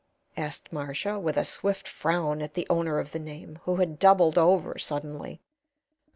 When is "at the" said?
2.41-2.65